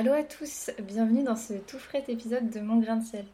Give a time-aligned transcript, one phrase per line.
[0.00, 3.24] Allô à tous, bienvenue dans ce tout frais épisode de Mon Grain de Sel,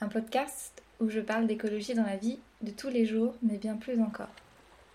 [0.00, 3.76] un podcast où je parle d'écologie dans la vie de tous les jours, mais bien
[3.76, 4.30] plus encore.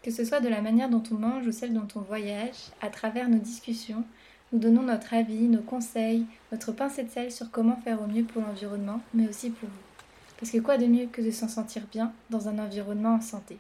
[0.02, 2.90] Que ce soit de la manière dont on mange ou celle dont on voyage, à
[2.90, 4.04] travers nos discussions,
[4.52, 8.24] nous donnons notre avis, nos conseils, notre pincée de sel sur comment faire au mieux
[8.24, 10.04] pour l'environnement, mais aussi pour vous.
[10.40, 13.60] Parce que quoi de mieux que de s'en sentir bien dans un environnement en santé?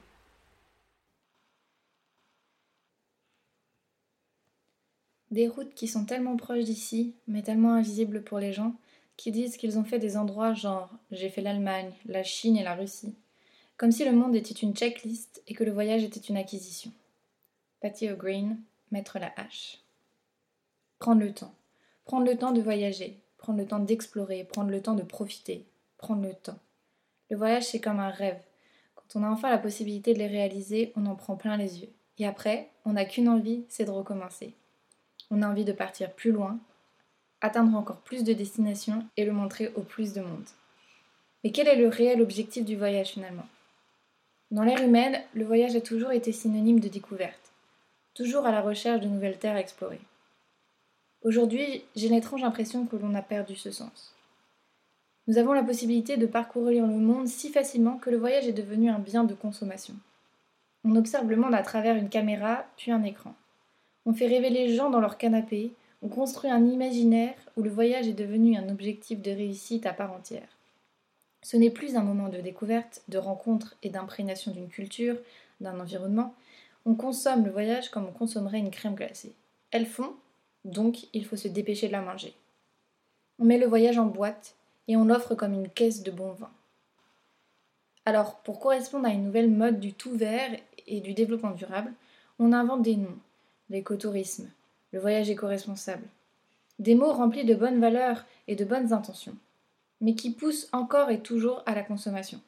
[5.31, 8.73] Des routes qui sont tellement proches d'ici, mais tellement invisibles pour les gens,
[9.15, 12.75] qui disent qu'ils ont fait des endroits genre j'ai fait l'Allemagne, la Chine et la
[12.75, 13.15] Russie.
[13.77, 16.91] Comme si le monde était une checklist et que le voyage était une acquisition.
[17.81, 18.57] Patty O'Green,
[18.91, 19.79] mettre la hache.
[20.99, 21.53] Prendre le temps.
[22.05, 25.65] Prendre le temps de voyager, prendre le temps d'explorer, prendre le temps de profiter,
[25.97, 26.57] prendre le temps.
[27.29, 28.41] Le voyage, c'est comme un rêve.
[28.95, 31.89] Quand on a enfin la possibilité de les réaliser, on en prend plein les yeux.
[32.17, 34.55] Et après, on n'a qu'une envie, c'est de recommencer.
[35.31, 36.59] On a envie de partir plus loin,
[37.41, 40.47] atteindre encore plus de destinations et le montrer au plus de monde.
[41.43, 43.47] Mais quel est le réel objectif du voyage finalement?
[44.51, 47.53] Dans l'ère humaine, le voyage a toujours été synonyme de découverte,
[48.15, 50.01] toujours à la recherche de nouvelles terres à explorer.
[51.21, 54.15] Aujourd'hui, j'ai l'étrange impression que l'on a perdu ce sens.
[55.27, 58.89] Nous avons la possibilité de parcourir le monde si facilement que le voyage est devenu
[58.89, 59.93] un bien de consommation.
[60.83, 63.35] On observe le monde à travers une caméra, puis un écran.
[64.09, 65.71] On fait rêver les gens dans leur canapé,
[66.01, 70.11] on construit un imaginaire où le voyage est devenu un objectif de réussite à part
[70.11, 70.57] entière.
[71.43, 75.15] Ce n'est plus un moment de découverte, de rencontre et d'imprégnation d'une culture,
[75.61, 76.33] d'un environnement.
[76.87, 79.33] On consomme le voyage comme on consommerait une crème glacée.
[79.69, 80.15] Elles font,
[80.65, 82.33] donc il faut se dépêcher de la manger.
[83.37, 84.55] On met le voyage en boîte
[84.87, 86.49] et on l'offre comme une caisse de bon vin.
[88.07, 90.49] Alors, pour correspondre à une nouvelle mode du tout vert
[90.87, 91.93] et du développement durable,
[92.39, 93.19] on invente des noms,
[93.69, 94.49] l'écotourisme,
[94.91, 96.07] le voyage éco-responsable.
[96.79, 99.35] Des mots remplis de bonnes valeurs et de bonnes intentions,
[100.01, 102.41] mais qui poussent encore et toujours à la consommation.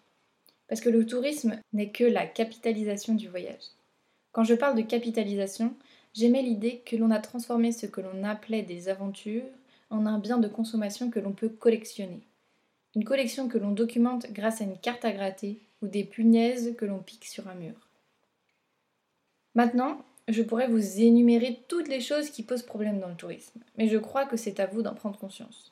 [0.67, 3.71] Parce que le tourisme n'est que la capitalisation du voyage.
[4.31, 5.75] Quand je parle de capitalisation,
[6.13, 9.43] j'aimais l'idée que l'on a transformé ce que l'on appelait des aventures
[9.89, 12.21] en un bien de consommation que l'on peut collectionner.
[12.95, 16.85] Une collection que l'on documente grâce à une carte à gratter ou des punaises que
[16.85, 17.75] l'on pique sur un mur.
[19.55, 23.87] Maintenant, je pourrais vous énumérer toutes les choses qui posent problème dans le tourisme, mais
[23.87, 25.71] je crois que c'est à vous d'en prendre conscience.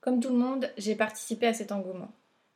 [0.00, 2.10] Comme tout le monde, j'ai participé à cet engouement.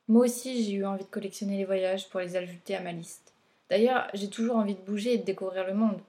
[0.09, 3.33] Moi aussi, j'ai eu envie de collectionner les voyages pour les ajouter à ma liste.
[3.69, 6.01] D'ailleurs, j'ai toujours envie de bouger et de découvrir le monde,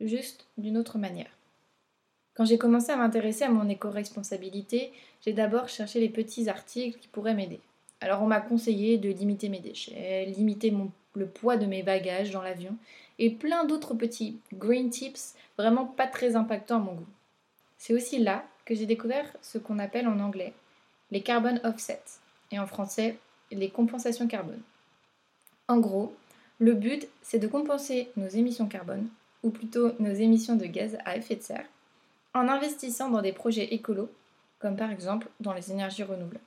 [0.00, 1.30] juste d'une autre manière.
[2.34, 4.92] Quand j'ai commencé à m'intéresser à mon éco-responsabilité,
[5.24, 7.60] j'ai d'abord cherché les petits articles qui pourraient m'aider.
[8.00, 10.74] Alors on m'a conseillé de limiter mes déchets, limiter
[11.14, 12.76] le poids de mes bagages dans l'avion
[13.18, 17.06] et plein d'autres petits green tips vraiment pas très impactants à mon goût.
[17.78, 20.54] C'est aussi là que j'ai découvert ce qu'on appelle en anglais
[21.10, 22.20] les carbon offsets
[22.50, 23.18] et en français
[23.50, 24.62] les compensations carbone.
[25.68, 26.14] En gros,
[26.58, 29.08] le but c'est de compenser nos émissions carbone,
[29.42, 31.66] ou plutôt nos émissions de gaz à effet de serre,
[32.32, 34.10] en investissant dans des projets écolos,
[34.58, 36.40] comme par exemple dans les énergies renouvelables.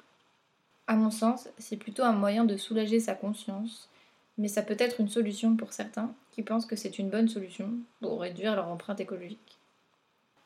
[0.87, 3.89] À mon sens, c'est plutôt un moyen de soulager sa conscience
[4.37, 7.71] mais ça peut être une solution pour certains qui pensent que c'est une bonne solution
[8.01, 9.57] pour réduire leur empreinte écologique.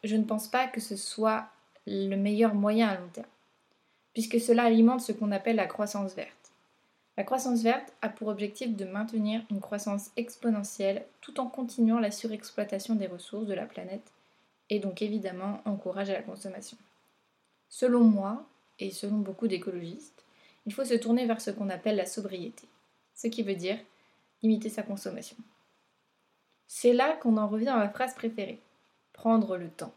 [0.04, 1.48] Je ne pense pas que ce soit
[1.86, 3.28] le meilleur moyen à long terme,
[4.14, 6.52] puisque cela alimente ce qu'on appelle la croissance verte.
[7.18, 12.12] La croissance verte a pour objectif de maintenir une croissance exponentielle tout en continuant la
[12.12, 14.12] surexploitation des ressources de la planète
[14.70, 16.78] et donc évidemment encourage à la consommation.
[17.70, 18.46] Selon moi,
[18.80, 20.24] et selon beaucoup d'écologistes,
[20.66, 22.68] il faut se tourner vers ce qu'on appelle la sobriété
[23.22, 23.78] ce qui veut dire
[24.42, 25.38] limiter sa consommation.
[26.66, 28.60] C'est là qu'on en revient à ma phrase préférée,
[29.14, 29.94] prendre le temps.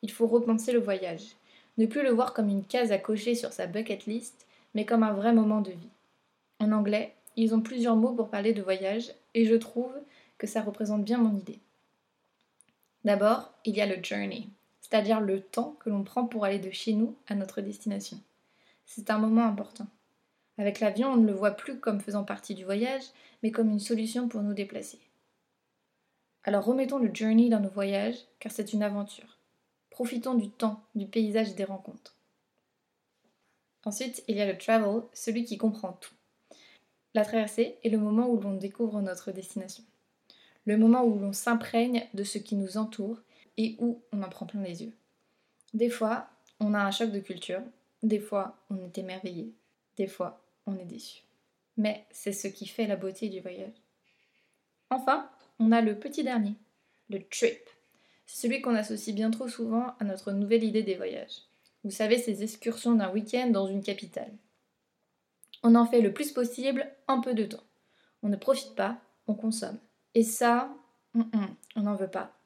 [0.00, 1.36] Il faut repenser le voyage,
[1.76, 5.02] ne plus le voir comme une case à cocher sur sa bucket list, mais comme
[5.02, 5.90] un vrai moment de vie.
[6.58, 9.92] En anglais, ils ont plusieurs mots pour parler de voyage, et je trouve
[10.38, 11.58] que ça représente bien mon idée.
[13.04, 14.48] D'abord, il y a le journey,
[14.80, 18.18] c'est-à-dire le temps que l'on prend pour aller de chez nous à notre destination.
[18.86, 19.86] C'est un moment important.
[20.58, 23.04] Avec l'avion, on ne le voit plus comme faisant partie du voyage,
[23.42, 24.98] mais comme une solution pour nous déplacer.
[26.42, 29.38] Alors remettons le journey dans nos voyages, car c'est une aventure.
[29.90, 32.16] Profitons du temps, du paysage et des rencontres.
[33.84, 36.14] Ensuite, il y a le travel, celui qui comprend tout.
[37.14, 39.84] La traversée est le moment où l'on découvre notre destination.
[40.66, 43.20] Le moment où l'on s'imprègne de ce qui nous entoure
[43.56, 44.92] et où on en prend plein les yeux.
[45.72, 46.28] Des fois,
[46.60, 47.62] on a un choc de culture,
[48.02, 49.52] des fois, on est émerveillé,
[49.96, 51.22] des fois, on est déçu.
[51.76, 53.74] Mais c'est ce qui fait la beauté du voyage.
[54.90, 55.28] Enfin,
[55.58, 56.54] on a le petit dernier,
[57.08, 57.58] le trip.
[58.26, 61.42] C'est celui qu'on associe bien trop souvent à notre nouvelle idée des voyages.
[61.84, 64.32] Vous savez, ces excursions d'un week-end dans une capitale.
[65.62, 67.64] On en fait le plus possible en peu de temps.
[68.22, 69.78] On ne profite pas, on consomme.
[70.14, 70.74] Et ça,
[71.14, 72.36] on n'en veut pas.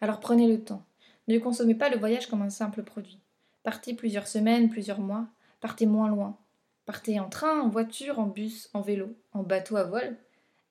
[0.00, 0.84] Alors prenez le temps.
[1.28, 3.20] Ne consommez pas le voyage comme un simple produit.
[3.62, 5.26] Partez plusieurs semaines, plusieurs mois.
[5.60, 6.38] Partez moins loin.
[6.88, 10.16] Partez en train, en voiture, en bus, en vélo, en bateau à vol.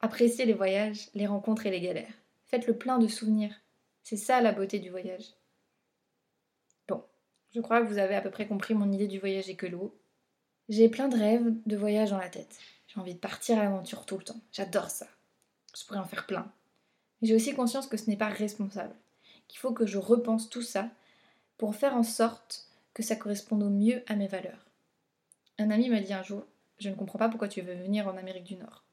[0.02, 2.12] Appréciez les voyages, les rencontres et les galères.
[2.46, 3.54] Faites le plein de souvenirs.
[4.02, 5.36] C'est ça la beauté du voyage.
[6.88, 7.04] Bon,
[7.54, 9.96] je crois que vous avez à peu près compris mon idée du voyage écolo.
[10.70, 12.58] J'ai plein de rêves de voyage dans la tête.
[12.88, 14.42] J'ai envie de partir à l'aventure tout le temps.
[14.52, 15.06] J'adore ça.
[15.78, 16.52] Je pourrais en faire plein.
[17.22, 18.96] Mais j'ai aussi conscience que ce n'est pas responsable.
[19.48, 20.90] Qu'il faut que je repense tout ça
[21.60, 22.66] pour faire en sorte
[22.96, 24.67] que ça corresponde au mieux à mes valeurs.
[25.60, 26.44] Un ami m'a dit un jour
[26.78, 28.84] Je ne comprends pas pourquoi tu veux venir en Amérique du Nord.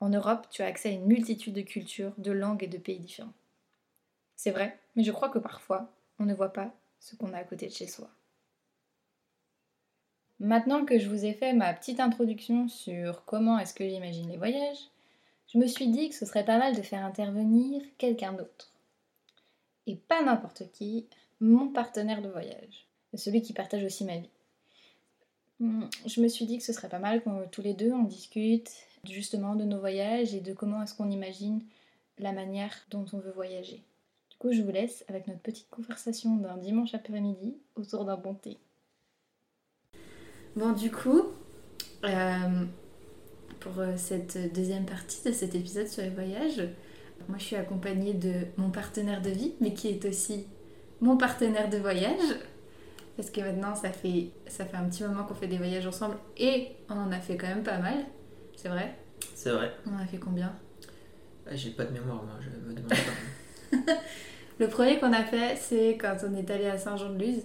[0.00, 2.98] En Europe, tu as accès à une multitude de cultures, de langues et de pays
[2.98, 3.32] différents.
[4.36, 7.44] C'est vrai, mais je crois que parfois, on ne voit pas ce qu'on a à
[7.44, 8.10] côté de chez soi.
[10.40, 14.36] Maintenant que je vous ai fait ma petite introduction sur comment est-ce que j'imagine les
[14.36, 14.90] voyages,
[15.52, 18.72] je me suis dit que ce serait pas mal de faire intervenir quelqu'un d'autre.
[19.86, 21.06] Et pas n'importe qui,
[21.40, 24.30] mon partenaire de voyage, celui qui partage aussi ma vie.
[25.60, 28.02] Hmm, je me suis dit que ce serait pas mal qu'on tous les deux on
[28.02, 28.70] discute
[29.04, 31.62] justement de nos voyages et de comment est-ce qu'on imagine
[32.18, 33.82] la manière dont on veut voyager.
[34.30, 38.34] Du coup, je vous laisse avec notre petite conversation d'un dimanche après-midi autour d'un bon
[38.34, 38.58] thé.
[40.56, 41.22] Bon, du coup,
[42.04, 42.64] euh,
[43.60, 46.62] pour euh, cette deuxième partie de cet épisode sur les voyages,
[47.28, 50.46] moi je suis accompagnée de mon partenaire de vie, mais qui est aussi
[51.00, 52.38] mon partenaire de voyage.
[53.16, 56.16] Parce que maintenant, ça fait, ça fait un petit moment qu'on fait des voyages ensemble
[56.36, 58.04] et on en a fait quand même pas mal.
[58.56, 58.96] C'est vrai?
[59.34, 59.72] C'est vrai.
[59.86, 60.52] On a fait combien?
[61.46, 63.92] Ah, J'ai pas de mémoire, moi, je me demande pas.
[64.58, 67.42] Le premier qu'on a fait, c'est quand on est allé à Saint-Jean-de-Luz.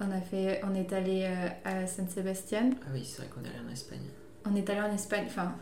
[0.00, 2.70] On, a fait, on est allé euh, à San-Sébastien.
[2.82, 4.02] Ah oui, c'est vrai qu'on est allé en Espagne.
[4.44, 5.54] On est allé en Espagne, enfin,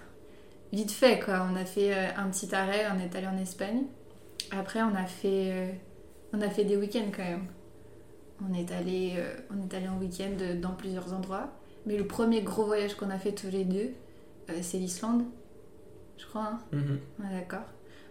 [0.73, 1.49] vite fait quoi.
[1.51, 3.85] On a fait euh, un petit arrêt, on est allé en Espagne.
[4.51, 5.73] Après, on a fait, euh,
[6.33, 7.47] on a fait des week-ends quand même.
[8.49, 9.15] On est allé,
[9.51, 11.49] on est allé en week-end dans plusieurs endroits.
[11.87, 13.91] Mais le premier gros voyage qu'on a fait tous les deux,
[14.61, 15.23] c'est l'Islande,
[16.19, 16.51] je crois.
[16.53, 16.99] Hein Mhm.
[17.21, 17.65] Ouais, d'accord.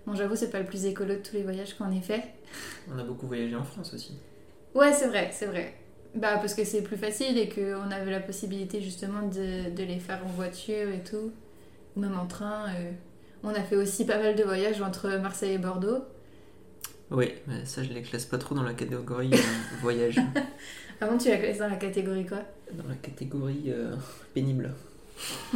[0.07, 2.23] Bon, j'avoue, c'est pas le plus écolo de tous les voyages qu'on ait fait.
[2.93, 4.17] On a beaucoup voyagé en France aussi.
[4.73, 5.73] Ouais, c'est vrai, c'est vrai.
[6.15, 9.99] Bah, parce que c'est plus facile et qu'on avait la possibilité justement de, de les
[9.99, 11.31] faire en voiture et tout,
[11.95, 12.67] ou même en train.
[12.69, 12.91] euh.
[13.43, 15.99] On a fait aussi pas mal de voyages entre Marseille et Bordeaux.
[17.11, 19.37] Oui, mais ça je les classe pas trop dans la catégorie euh,
[19.81, 20.19] voyage.
[21.01, 22.39] Avant, tu la classes dans la catégorie quoi?
[22.73, 23.95] Dans la catégorie euh,
[24.33, 24.73] pénible.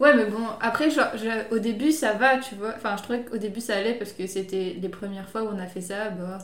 [0.00, 2.74] Ouais, mais bon, après, genre, je- au début, ça va, tu vois.
[2.76, 5.58] Enfin, je trouvais qu'au début, ça allait parce que c'était les premières fois où on
[5.58, 6.10] a fait ça.
[6.10, 6.38] Bah,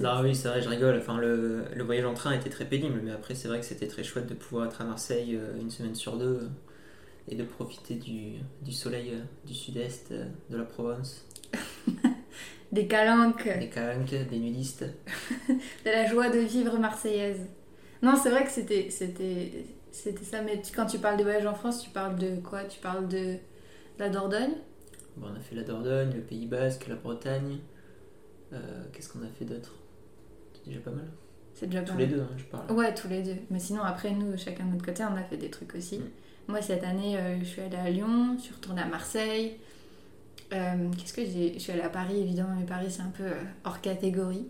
[0.00, 0.96] Non, oui, c'est vrai, je rigole.
[0.98, 3.86] Enfin, le, le voyage en train était très pénible, mais après, c'est vrai que c'était
[3.86, 6.48] très chouette de pouvoir être à Marseille euh, une semaine sur deux
[7.28, 9.12] et de profiter du, du soleil
[9.46, 10.12] du sud-est,
[10.50, 11.26] de la Provence,
[12.74, 13.48] Des calanques.
[13.58, 14.84] des calanques, des nudistes.
[15.48, 17.40] de la joie de vivre marseillaise.
[18.02, 20.42] Non, c'est vrai que c'était c'était c'était ça.
[20.42, 22.64] Mais tu- quand tu parles de voyage en France, tu parles de quoi?
[22.64, 23.38] Tu parles de, de
[23.98, 24.54] la Dordogne?
[25.16, 27.58] Bon, on a fait la Dordogne, le Pays Basque, la Bretagne.
[28.52, 28.58] Euh,
[28.92, 29.74] Qu'est-ce qu'on a fait d'autre?
[30.54, 31.06] C'est déjà pas mal.
[31.54, 32.14] C'est déjà pas Tous les mal.
[32.16, 32.72] deux, hein, je parle.
[32.72, 33.36] Ouais, tous les deux.
[33.50, 35.98] Mais sinon, après, nous, chacun de notre côté, on a fait des trucs aussi.
[36.00, 36.10] Mm.
[36.48, 39.58] Moi, cette année, euh, je suis allée à Lyon, je suis retournée à Marseille.
[40.54, 43.24] Euh, Qu'est-ce que j'ai Je suis allée à Paris, évidemment, mais Paris, c'est un peu
[43.24, 44.48] euh, hors catégorie.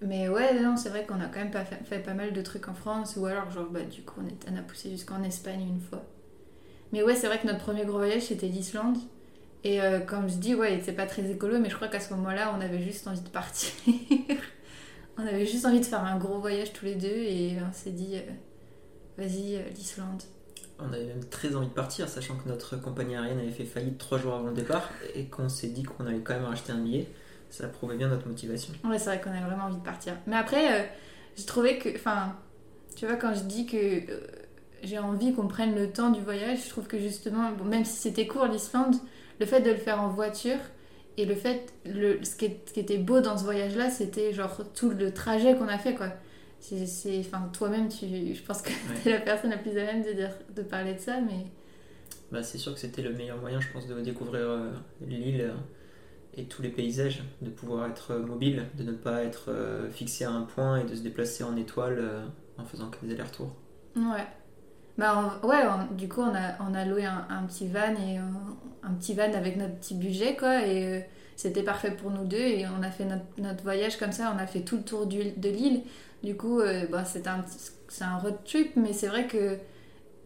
[0.00, 2.68] Mais ouais, non, c'est vrai qu'on a quand même pas fait, pas mal de trucs
[2.68, 6.04] en France, ou alors, genre, bah, du coup, on, a poussé jusqu'en Espagne une fois.
[6.92, 8.98] Mais ouais, c'est vrai que notre premier gros voyage, c'était l'Islande.
[9.64, 12.12] Et euh, comme je dis, ouais, c'est pas très écolo, mais je crois qu'à ce
[12.14, 13.70] moment-là, on avait juste envie de partir.
[15.18, 17.92] on avait juste envie de faire un gros voyage tous les deux, et on s'est
[17.92, 18.16] dit,
[19.16, 20.22] vas-y, l'Islande.
[20.78, 23.98] On avait même très envie de partir, sachant que notre compagnie aérienne avait fait faillite
[23.98, 26.78] trois jours avant le départ et qu'on s'est dit qu'on allait quand même racheter un
[26.78, 27.06] billet.
[27.50, 28.74] Ça prouvait bien notre motivation.
[28.84, 30.14] Ouais, c'est vrai qu'on avait vraiment envie de partir.
[30.26, 30.84] Mais après, euh,
[31.36, 31.88] j'ai trouvé que.
[31.94, 32.34] Enfin,
[32.96, 34.20] tu vois, quand je dis que euh,
[34.82, 38.26] j'ai envie qu'on prenne le temps du voyage, je trouve que justement, même si c'était
[38.26, 38.96] court l'Islande,
[39.38, 40.58] le fait de le faire en voiture
[41.16, 41.72] et le fait.
[41.86, 42.46] Le, ce qui
[42.80, 46.08] était beau dans ce voyage-là, c'était genre tout le trajet qu'on a fait, quoi.
[46.86, 48.98] C'est, enfin, toi-même, tu, je pense que Ouais.
[49.02, 51.44] t'es la personne la plus à même de, dire, de parler de ça, mais.
[52.32, 54.70] Bah, c'est sûr que c'était le meilleur moyen, je pense, de découvrir euh,
[55.06, 55.52] l'île euh,
[56.36, 60.24] et tous les paysages, de pouvoir être euh, mobile, de ne pas être euh, fixé
[60.24, 62.02] à un point et de se déplacer en étoile
[62.56, 63.52] en faisant que des allers-retours.
[63.96, 64.26] Ouais.
[64.96, 67.94] Bah, on- ouais, on- du coup, on a, on a loué un, un petit van
[68.08, 70.66] et un, petit van avec notre petit budget, quoi.
[70.66, 71.04] Et,
[71.36, 73.04] c'était parfait pour nous deux et on a fait
[73.38, 75.82] notre, voyage comme ça, on a fait tout le tour du, de l'île.
[76.24, 77.44] Du coup, euh, bah, c'est un,
[78.02, 79.58] un road trip, mais c'est vrai que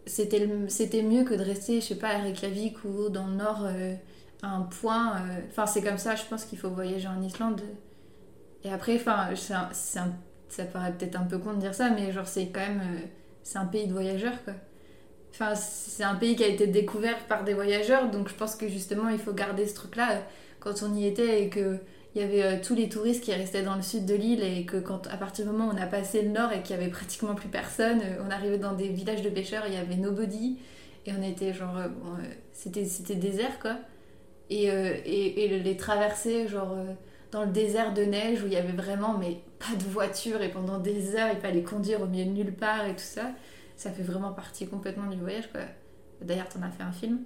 [0.06, 3.94] c'était mieux que de rester, je sais pas, à Reykjavik ou dans le nord euh,
[4.42, 5.16] à un point.
[5.18, 7.62] euh, Enfin, c'est comme ça, je pense qu'il faut voyager en Islande.
[8.64, 9.30] Et après, enfin,
[10.48, 12.80] ça paraît peut-être un peu con de dire ça, mais genre, c'est quand même.
[12.80, 13.00] euh,
[13.42, 14.54] c'est un pays de voyageurs, quoi.
[15.32, 18.68] Enfin, c'est un pays qui a été découvert par des voyageurs, donc je pense que
[18.68, 20.20] justement, il faut garder ce truc-là euh,
[20.60, 21.78] quand on y était et que.
[22.14, 24.64] Il y avait euh, tous les touristes qui restaient dans le sud de l'île et
[24.64, 26.78] que quand à partir du moment où on a passé le nord et qu'il y
[26.78, 29.96] avait pratiquement plus personne, euh, on arrivait dans des villages de pêcheurs, il y avait
[29.96, 30.58] nobody
[31.06, 31.88] et on était genre euh,
[32.52, 33.76] c'était c'était désert quoi.
[34.50, 36.74] Et, et, et les traversées genre
[37.32, 40.50] dans le désert de neige où il y avait vraiment mais pas de voiture et
[40.50, 43.32] pendant des heures il fallait conduire au milieu de nulle part et tout ça,
[43.76, 45.60] ça fait vraiment partie complètement du voyage quoi.
[46.20, 47.20] D'ailleurs, t'en as fait un film.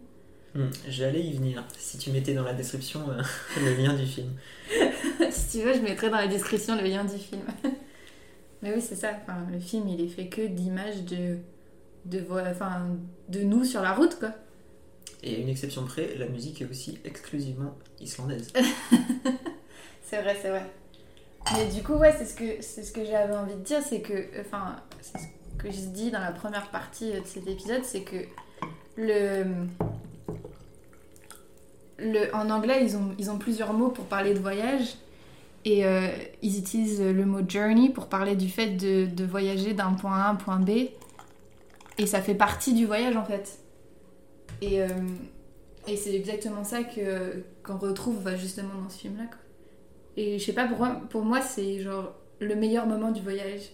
[0.54, 1.64] Hmm, J'allais y venir.
[1.78, 3.22] Si tu mettais dans la description euh,
[3.60, 4.30] le lien du film.
[5.30, 7.42] si tu veux, je mettrai dans la description le lien du film.
[8.62, 9.10] Mais oui, c'est ça.
[9.22, 11.38] Enfin, le film, il est fait que d'images de,
[12.04, 12.86] de, enfin,
[13.28, 14.30] de nous sur la route, quoi.
[15.24, 18.52] Et à une exception près, la musique est aussi exclusivement islandaise.
[20.02, 20.66] C'est vrai, c'est vrai.
[21.54, 24.00] Mais du coup, ouais, c'est ce que, c'est ce que j'avais envie de dire, c'est
[24.00, 25.24] que, enfin, c'est ce
[25.58, 28.16] que je dis dans la première partie de cet épisode, c'est que
[28.96, 29.44] le,
[32.02, 34.96] le, en anglais, ils ont, ils ont plusieurs mots pour parler de voyage.
[35.64, 36.08] Et euh,
[36.42, 40.24] ils utilisent le mot journey pour parler du fait de, de voyager d'un point A
[40.24, 40.70] à un point B.
[41.98, 43.60] Et ça fait partie du voyage en fait.
[44.60, 44.88] Et, euh,
[45.86, 49.24] et c'est exactement ça que, qu'on retrouve bah, justement dans ce film-là.
[49.26, 49.38] quoi.
[50.16, 53.70] Et je sais pas, pour moi, pour moi c'est genre le meilleur moment du voyage.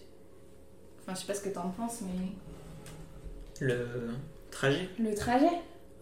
[1.01, 3.65] Enfin, je sais pas ce que t'en penses, mais.
[3.65, 3.87] Le
[4.51, 5.49] trajet Le trajet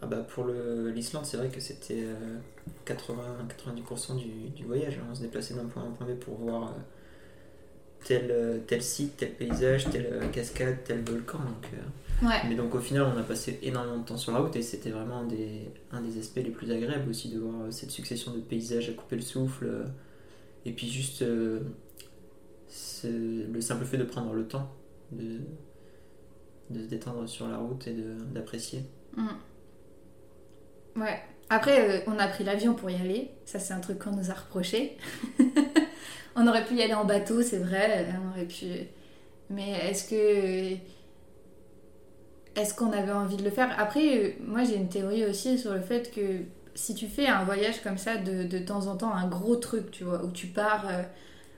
[0.02, 2.38] ah bah Pour l'Islande, c'est vrai que c'était euh,
[2.86, 4.98] 80-90% du, du voyage.
[5.10, 6.72] On se déplaçait d'un point A à un point B pour voir euh,
[8.04, 11.38] tel, euh, tel site, tel paysage, telle euh, cascade, tel volcan.
[11.38, 12.40] Donc, euh, Ouais.
[12.48, 14.90] Mais donc au final, on a passé énormément de temps sur la route et c'était
[14.90, 18.32] vraiment un des, un des aspects les plus agréables aussi de voir euh, cette succession
[18.32, 19.66] de paysages à couper le souffle.
[19.66, 19.84] euh,
[20.64, 21.60] et puis juste euh,
[23.04, 24.68] le simple fait de prendre le temps
[25.12, 25.38] de,
[26.70, 27.94] de se détendre sur la route et
[28.34, 28.82] d'apprécier.
[29.16, 29.26] Mm.
[30.98, 31.20] Ouais.
[31.50, 33.30] Après, euh, on a pris l'avion pour y aller.
[33.46, 34.96] Ça, c'est un truc qu'on nous a reproché.
[36.36, 38.06] on aurait pu y aller en bateau, c'est vrai.
[38.24, 38.66] On aurait pu.
[39.50, 40.78] Mais est-ce que.
[42.56, 43.74] Est-ce qu'on avait envie de le faire?
[43.78, 46.42] Après, euh, moi, j'ai une théorie aussi sur le fait que
[46.74, 49.90] si tu fais un voyage comme ça de, de temps en temps, un gros truc,
[49.90, 51.02] tu vois, où tu pars euh,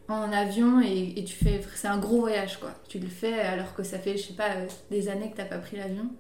[0.09, 1.61] en avion et, et tu fais.
[1.75, 2.73] C'est un gros voyage, quoi.
[2.89, 4.51] Tu le fais alors que ça fait, je sais pas,
[4.91, 6.11] des années que t'as pas pris l'avion.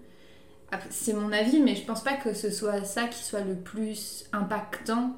[0.91, 4.25] C'est mon avis, mais je pense pas que ce soit ça qui soit le plus
[4.33, 5.17] impactant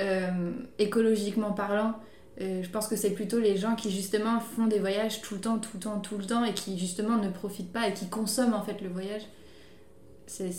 [0.00, 1.94] euh, écologiquement parlant.
[2.40, 5.40] Euh, je pense que c'est plutôt les gens qui justement font des voyages tout le
[5.40, 8.08] temps, tout le temps, tout le temps et qui justement ne profitent pas et qui
[8.08, 9.22] consomment en fait le voyage.
[10.26, 10.50] C'est,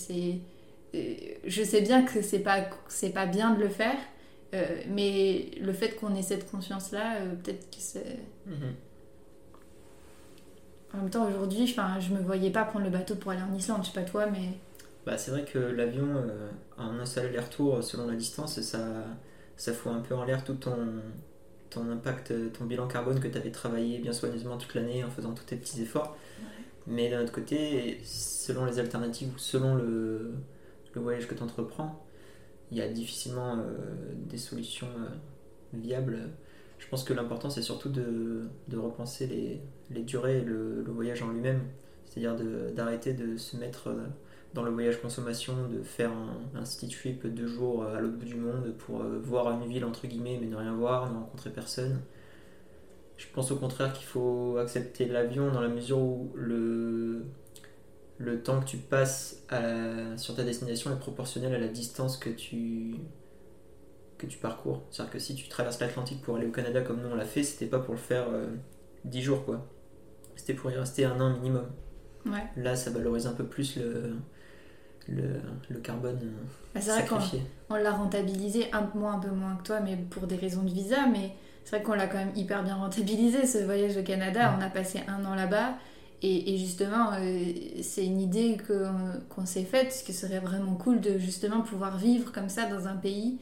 [0.96, 1.14] euh,
[1.46, 3.98] Je sais bien que c'est pas, c'est pas bien de le faire,
[4.90, 8.18] mais le fait qu'on ait cette conscience-là, euh, peut-être que c'est.
[10.94, 13.56] En même temps, aujourd'hui, enfin, je me voyais pas prendre le bateau pour aller en
[13.56, 14.58] Islande, je sais pas toi, mais.
[15.06, 18.80] Bah, c'est vrai que l'avion, euh, en un seul aller-retour, selon la distance, ça,
[19.58, 20.78] ça fout un peu en l'air tout ton,
[21.70, 25.34] ton impact, ton bilan carbone que tu avais travaillé bien soigneusement toute l'année en faisant
[25.34, 26.16] tous tes petits efforts.
[26.88, 30.34] Mais d'un autre côté, selon les alternatives ou selon le,
[30.94, 32.04] le voyage que tu entreprends,
[32.72, 33.64] il y a difficilement euh,
[34.16, 35.08] des solutions euh,
[35.74, 36.30] viables.
[36.82, 39.62] Je pense que l'important, c'est surtout de, de repenser les,
[39.92, 41.62] les durées et le, voyage en lui-même.
[42.06, 42.36] C'est-à-dire
[42.74, 44.08] d'arrêter de, se mettre euh,
[44.56, 48.18] dans le voyage consommation, de faire un, un city trip deux jours euh, à l'autre
[48.18, 51.20] bout du monde pour euh, voir une ville entre guillemets mais ne rien voir, ne
[51.20, 52.02] rencontrer personne.
[53.16, 57.26] Je pense au contraire qu'il faut accepter l'avion dans la mesure où le,
[58.18, 59.46] le temps que tu passes
[60.18, 62.96] sur ta destination est proportionnel à la distance que tu,
[64.22, 64.84] que tu parcours.
[64.92, 67.44] C'est-à-dire que si tu traverses l'Atlantique pour aller au Canada comme nous on l'a fait,
[67.44, 68.48] c'était pas pour le faire euh,
[69.06, 69.68] 10 jours quoi.
[70.36, 71.66] C'était pour y rester un an minimum.
[72.26, 72.44] Ouais.
[72.56, 74.16] Là, ça valorise un peu plus le,
[75.08, 77.42] le, le carbone euh, Bah, c'est vrai qu'on sacrifié.
[77.70, 80.70] on l'a rentabilisé, un, moi un peu moins que toi, mais pour des raisons de
[80.70, 81.32] visa, mais
[81.64, 84.52] c'est vrai qu'on l'a quand même hyper bien rentabilisé ce voyage au Canada.
[84.52, 84.56] Ouais.
[84.60, 85.76] On a passé un an là-bas.
[86.24, 87.46] Et, et justement, euh,
[87.82, 91.62] c'est une idée que- qu'on s'est faite, parce que ce serait vraiment cool de justement
[91.62, 93.40] pouvoir vivre comme ça dans un pays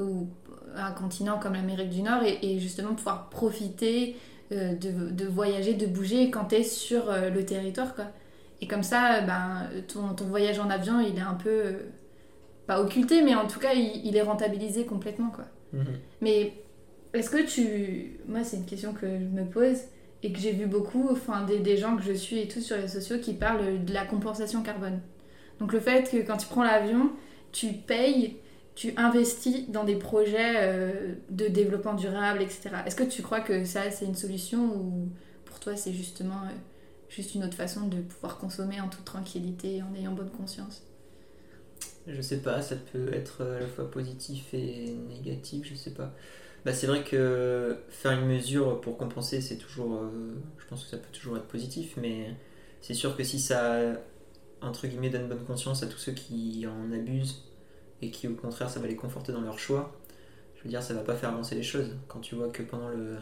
[0.00, 0.28] ou
[0.76, 4.16] un continent comme l'Amérique du Nord et, et justement pouvoir profiter
[4.52, 7.94] euh, de, de voyager, de bouger quand tu es sur euh, le territoire.
[7.94, 8.06] Quoi.
[8.60, 11.72] Et comme ça, euh, ben, ton, ton voyage en avion, il est un peu, euh,
[12.66, 15.30] pas occulté, mais en tout cas, il, il est rentabilisé complètement.
[15.30, 15.44] Quoi.
[15.72, 15.84] Mhm.
[16.20, 16.54] Mais
[17.14, 18.20] est-ce que tu.
[18.28, 19.78] Moi, c'est une question que je me pose
[20.22, 22.76] et que j'ai vu beaucoup, enfin, des, des gens que je suis et tout sur
[22.76, 25.00] les sociaux qui parlent de la compensation carbone.
[25.58, 27.10] Donc, le fait que quand tu prends l'avion,
[27.52, 28.36] tu payes,
[28.74, 32.70] tu investis dans des projets euh, de développement durable, etc.
[32.86, 35.10] Est-ce que tu crois que ça, c'est une solution ou
[35.44, 36.54] pour toi, c'est justement euh,
[37.08, 40.82] juste une autre façon de pouvoir consommer en toute tranquillité, en ayant bonne conscience?
[42.06, 46.14] Je sais pas, ça peut être à la fois positif et négatif, je sais pas.
[46.64, 49.94] Bah, c'est vrai que faire une mesure pour compenser, c'est toujours.
[49.96, 52.36] euh, je pense que ça peut toujours être positif, mais
[52.80, 53.78] c'est sûr que si ça,
[54.62, 57.44] entre guillemets, donne bonne conscience à tous ceux qui en abusent
[58.02, 59.92] et qui, au contraire, ça va les conforter dans leur choix,
[60.60, 61.96] je veux dire, ça va pas faire avancer les choses.
[62.06, 63.16] Quand tu vois que pendant le.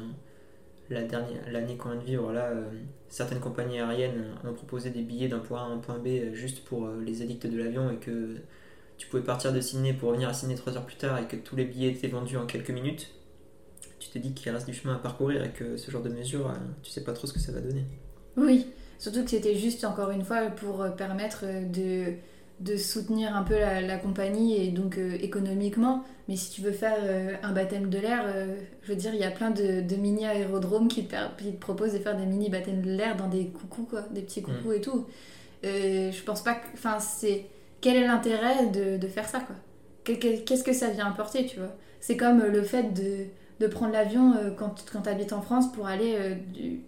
[0.90, 2.64] La dernière, l'année qu'on vient de vivre, là, euh,
[3.08, 6.32] certaines compagnies aériennes ont proposé des billets d'un point A à un point B euh,
[6.32, 8.37] juste pour euh, les addicts de l'avion et que
[8.97, 11.37] tu pouvais partir de Sydney pour revenir à Sydney 3 heures plus tard et que
[11.37, 13.11] tous les billets étaient vendus en quelques minutes,
[14.00, 16.50] tu te dis qu'il reste du chemin à parcourir et que ce genre de mesure,
[16.82, 17.85] tu sais pas trop ce que ça va donner.
[18.38, 18.68] Oui,
[18.99, 22.14] surtout que c'était juste encore une fois pour permettre de,
[22.61, 26.03] de soutenir un peu la, la compagnie et donc euh, économiquement.
[26.29, 29.21] Mais si tu veux faire euh, un baptême de l'air, euh, je veux dire, il
[29.21, 32.27] y a plein de, de mini aérodromes qui te, qui te proposent de faire des
[32.27, 35.07] mini baptêmes de l'air dans des coucous, quoi, des petits coucous et tout.
[35.62, 36.67] Je pense pas que.
[36.75, 37.47] Enfin, c'est.
[37.81, 39.55] Quel est l'intérêt de, de faire ça, quoi?
[40.05, 41.77] Qu'est-ce que ça vient apporter, tu vois?
[42.00, 43.27] C'est comme le fait de,
[43.61, 46.17] de prendre l'avion quand, quand tu habites en France pour aller
[46.53, 46.81] du,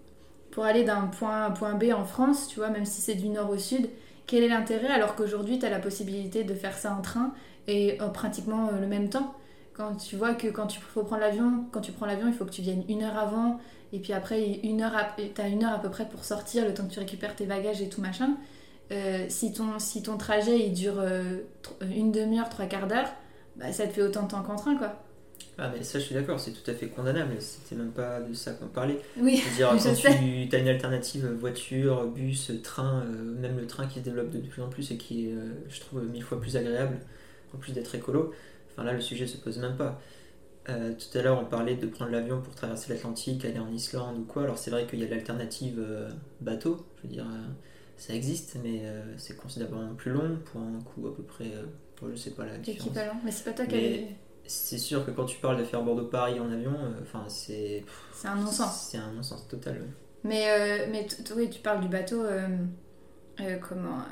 [0.50, 3.00] pour aller d'un point A à un point B en France, tu vois, même si
[3.00, 3.88] c'est du nord au sud,
[4.30, 7.34] quel est l'intérêt alors qu'aujourd'hui tu as la possibilité de faire ça en train
[7.66, 9.34] et en pratiquement euh, le même temps?
[9.74, 12.44] Quand tu vois que quand tu faut prendre l'avion, quand tu prends l'avion, il faut
[12.44, 13.58] que tu viennes une heure avant
[13.92, 16.72] et puis après une heure tu as une heure à peu près pour sortir le
[16.72, 18.36] temps que tu récupères tes bagages et tout machin.
[18.92, 21.38] Euh, si, ton, si ton trajet il dure euh,
[21.90, 23.12] une demi-heure, trois quarts d'heure,
[23.56, 24.94] bah, ça te fait autant de temps qu'en train quoi.
[25.62, 28.32] Ah, mais ça, je suis d'accord, c'est tout à fait condamnable, c'était même pas de
[28.32, 28.98] ça qu'on parlait.
[29.18, 30.18] Oui, Je dire, Je quand sais.
[30.48, 34.38] tu as une alternative voiture, bus, train, euh, même le train qui se développe de
[34.38, 36.96] plus en plus et qui est, euh, je trouve, mille fois plus agréable,
[37.54, 38.32] en plus d'être écolo,
[38.70, 40.00] enfin là, le sujet se pose même pas.
[40.70, 44.16] Euh, tout à l'heure, on parlait de prendre l'avion pour traverser l'Atlantique, aller en Islande
[44.18, 44.44] ou quoi.
[44.44, 45.84] Alors, c'est vrai qu'il y a l'alternative
[46.40, 47.26] bateau, je veux dire,
[47.98, 48.82] ça existe, mais
[49.18, 51.52] c'est considérablement plus long pour un coût à peu près,
[52.10, 52.86] je sais pas la différence.
[52.86, 53.20] équivalent.
[53.24, 53.76] Mais c'est pas toi qui
[54.50, 57.84] C'est sûr que quand tu parles de faire Bordeaux-Paris en avion, euh, enfin, c'est.
[58.12, 58.88] C'est un non-sens.
[58.90, 59.86] C'est un non-sens total.
[60.24, 62.22] Mais, euh, mais oui, tu parles du bateau.
[62.24, 62.48] euh,
[63.60, 64.04] comment.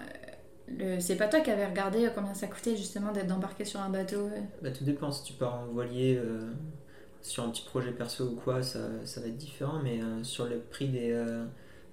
[1.00, 4.28] C'est pas toi qui avais regardé combien ça coûtait justement d'être embarqué sur un bateau
[4.62, 5.10] Bah, tout dépend.
[5.10, 6.52] Si tu pars en voilier euh,
[7.22, 9.80] sur un petit projet perso ou quoi, ça, ça va être différent.
[9.82, 11.44] Mais euh, sur le prix des, euh,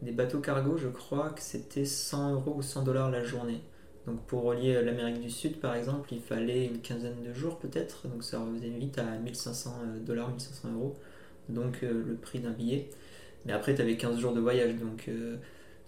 [0.01, 3.61] des bateaux cargo, je crois que c'était 100 euros ou 100 dollars la journée.
[4.07, 7.57] Donc pour relier euh, l'Amérique du Sud, par exemple, il fallait une quinzaine de jours
[7.57, 8.07] peut-être.
[8.07, 10.95] Donc ça revenait vite à 1500 dollars, 1500 euros.
[11.49, 12.89] Donc euh, le prix d'un billet.
[13.45, 14.75] Mais après, tu avais 15 jours de voyage.
[14.75, 15.37] Donc euh,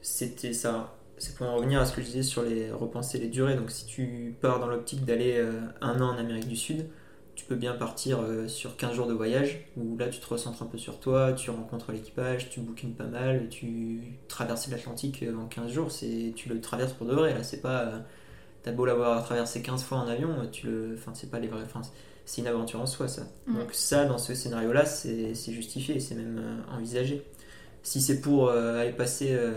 [0.01, 0.95] c'était ça.
[1.17, 3.55] C'est pour en revenir à ce que je disais sur les repenser les durées.
[3.55, 6.85] Donc si tu pars dans l'optique d'aller euh, un an en Amérique du Sud,
[7.37, 10.61] tu peux bien partir euh, sur 15 jours de voyage où là tu te recentres
[10.63, 15.37] un peu sur toi, tu rencontres l'équipage, tu bookines pas mal, tu traverses l'Atlantique euh,
[15.37, 17.99] en 15 jours, c'est tu le traverses pour de vrai là, c'est pas euh,
[18.63, 21.47] t'as beau l'avoir traversé 15 fois en avion, euh, tu le enfin c'est pas les
[21.47, 21.81] vrais enfin,
[22.25, 23.23] c'est une aventure en soi ça.
[23.47, 27.23] Donc ça dans ce scénario là, c'est c'est justifié, c'est même euh, envisagé.
[27.83, 29.53] Si c'est pour euh, aller passer euh,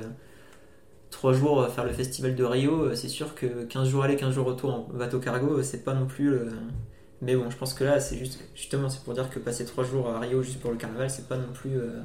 [1.10, 4.34] 3 jours faire le festival de Rio, euh, c'est sûr que 15 jours aller, 15
[4.34, 6.50] jours retour en bateau cargo, euh, c'est pas non plus le-
[7.22, 9.84] mais bon, je pense que là, c'est juste, justement, c'est pour dire que passer trois
[9.84, 12.00] jours à Rio juste pour le carnaval, c'est pas non plus euh,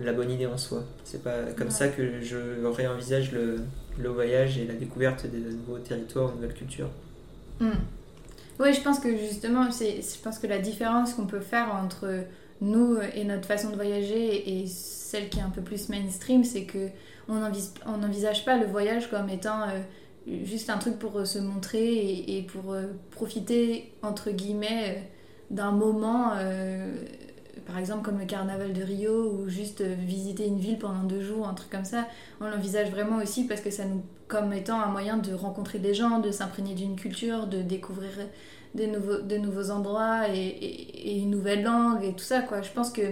[0.00, 0.84] la bonne idée en soi.
[1.04, 1.70] C'est pas comme Ouais.
[1.70, 3.60] ça que je réenvisage le,
[3.98, 6.90] le voyage et la découverte de nouveaux territoires, de nouvelles cultures.
[8.58, 12.24] Oui, je pense que justement, c'est, je pense que la différence qu'on peut faire entre
[12.60, 16.64] nous et notre façon de voyager et celle qui est un peu plus mainstream, c'est
[16.64, 16.88] que
[17.28, 19.80] on n'envisage pas le voyage comme étant euh,
[20.44, 25.00] juste un truc pour euh, se montrer et, pour euh, profiter entre guillemets euh,
[25.50, 26.32] d'un moment,
[27.66, 31.46] par exemple comme le carnaval de Rio ou juste visiter une ville pendant deux jours,
[31.46, 32.06] un truc comme ça.
[32.40, 35.92] On l'envisage vraiment aussi parce que ça nous comme étant un moyen de rencontrer des
[35.92, 38.08] gens, de s'imprégner d'une culture, de découvrir
[38.74, 42.62] de nouveaux, nouveaux endroits et, et- une nouvelle langue et tout ça quoi.
[42.62, 43.02] Je pense que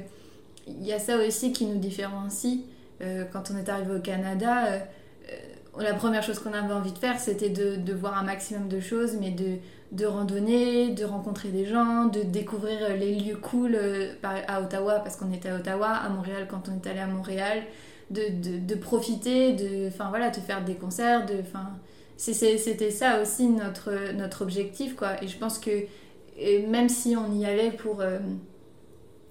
[0.66, 2.60] il y a ça aussi qui nous différencie.
[3.32, 4.64] Quand on est arrivé au Canada,
[5.78, 8.80] la première chose qu'on avait envie de faire, c'était de, de voir un maximum de
[8.80, 9.56] choses, mais de,
[9.92, 15.16] de randonner, de rencontrer des gens, de découvrir les lieux cool euh, à Ottawa, parce
[15.16, 17.62] qu'on était à Ottawa, à Montréal quand on est allé à Montréal,
[18.10, 21.70] de, de, profiter, de, enfin voilà, de faire des concerts, de, enfin,
[22.16, 25.22] c'était ça aussi notre, notre objectif, quoi.
[25.22, 25.70] Et je pense que
[26.68, 28.00] même si on y allait pour.
[28.00, 28.18] euh,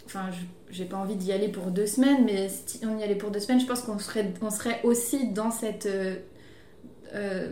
[0.06, 3.15] Enfin, je- j'ai pas envie d'y aller pour deux semaines, mais si on y allait
[3.15, 5.88] pour deux semaines, je pense qu'on serait, on serait aussi dans cette.
[7.13, 7.49] Euh,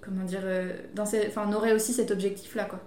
[0.00, 2.80] comment dire euh, dans cette, Enfin, on aurait aussi cet objectif-là, quoi.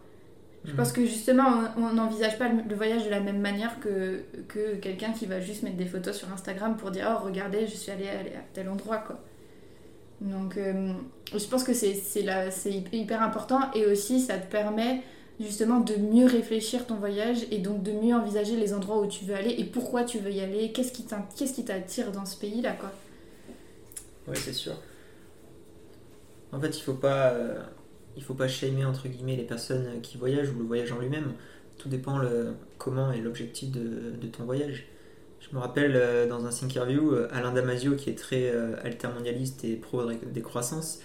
[0.66, 0.78] Je Mhm.
[0.78, 5.12] pense que justement, on n'envisage pas le, voyage de la même manière que, que quelqu'un
[5.12, 8.08] qui va juste mettre des photos sur Instagram pour dire Oh, regardez, je suis allée
[8.08, 9.20] à, à tel endroit, quoi.
[10.22, 10.94] Donc, euh,
[11.34, 15.02] je pense que c'est c'est la- c'est hyper important et aussi ça te permet
[15.40, 19.26] justement de mieux réfléchir ton voyage et donc de mieux envisager les endroits où tu
[19.26, 22.26] veux aller et pourquoi tu veux y aller, qu'est-ce qui t'in- qu'est-ce qui t'attire dans
[22.26, 22.92] ce pays-là, quoi.
[24.28, 24.76] Oui, c'est sûr.
[26.54, 27.56] En fait, il faut pas, euh,
[28.16, 31.34] il faut pas shamer entre guillemets les personnes qui voyagent ou le voyage en lui-même.
[31.80, 34.86] Tout dépend le comment et l'objectif de, ton voyage.
[35.40, 38.52] Je me rappelle euh, dans un Thinkerview, euh, Alain Damasio, qui est très
[38.84, 41.00] altermondialiste et pro-décroissance,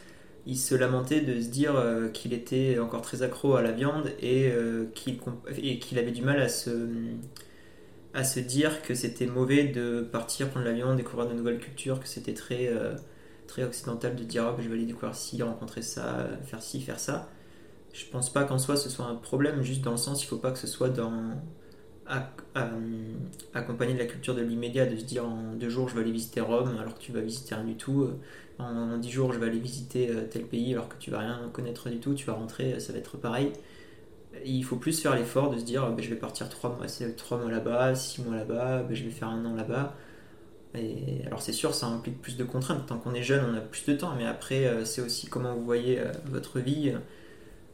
[0.47, 1.75] il se lamentait de se dire
[2.15, 4.51] qu'il était encore très accro à la viande et
[4.95, 6.71] qu'il avait du mal à se,
[8.15, 12.09] à se dire que c'était mauvais de partir prendre l'avion, découvrir de nouvelles cultures, que
[12.09, 12.73] c'était très,
[13.49, 17.01] très occidental de dire ben, je vais aller découvrir ci, rencontrer ça, faire ci, faire
[17.01, 17.29] ça.
[17.93, 20.37] Je pense pas qu'en soi ce soit un problème, juste dans le sens il faut
[20.39, 21.33] pas que ce soit dans
[22.57, 23.15] euh,
[23.55, 26.13] accompagné de la culture de l'immédiat, de se dire en deux jours je vais aller
[26.13, 28.09] visiter Rome alors que tu vas visiter rien du tout,
[28.59, 31.51] en dix jours je vais aller visiter euh, tel pays alors que tu vas rien
[31.53, 33.53] connaître du tout, tu vas rentrer, euh, ça va être pareil.
[34.45, 37.39] Il faut plus faire l'effort de se dire ben, je vais partir trois mois, trois
[37.39, 39.95] mois là-bas, six mois là-bas, ben, je vais faire un an là-bas.
[40.79, 42.87] Et alors c'est sûr, ça implique plus de contraintes.
[42.87, 45.55] Tant qu'on est jeune, on a plus de temps, mais après, euh, c'est aussi comment
[45.55, 46.93] vous voyez euh, votre vie.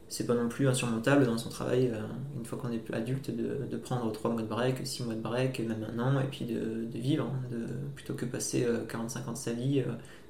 [0.07, 2.01] C'est pas non plus insurmontable dans son travail, euh,
[2.37, 5.21] une fois qu'on est adulte, de, de prendre trois mois de break, six mois de
[5.21, 7.65] break, même un an, et puis de, de vivre, hein, de,
[7.95, 9.83] plutôt que passer 45 ans de sa vie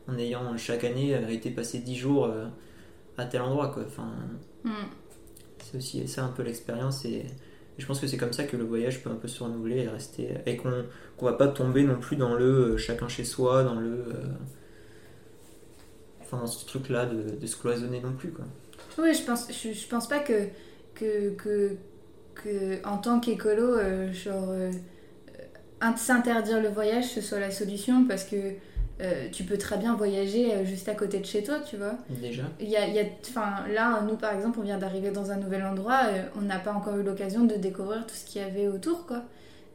[0.08, 2.30] en ayant chaque année été passé 10 jours
[3.18, 3.68] à tel endroit.
[3.70, 3.84] Quoi.
[3.86, 4.14] Enfin,
[4.66, 4.88] Hmm.
[5.64, 7.26] c'est aussi ça un peu l'expérience et,
[7.78, 9.88] je pense que c'est comme ça que le voyage peut un peu se renouveler et
[9.88, 10.86] rester et qu'on
[11.18, 14.14] qu'on va pas tomber non plus dans le euh, chacun chez soi dans le euh,
[16.22, 18.46] enfin dans ce truc là de, de se cloisonner non plus quoi.
[18.98, 20.48] Oui, je pense, je, je pense pas que,
[20.94, 21.36] que,
[22.34, 24.54] que, en tant qu'écolo, euh, genre,
[25.98, 28.54] s'interdire le voyage, ce soit la solution parce que
[29.02, 31.96] euh, tu peux très bien voyager euh, juste à côté de chez toi, tu vois.
[32.10, 33.04] déjà Il y a, y a-
[33.74, 36.72] là, nous par exemple, on vient d'arriver dans un nouvel endroit, euh, on n'a pas
[36.74, 39.24] encore eu l'occasion de découvrir tout ce qu'il y avait autour, quoi.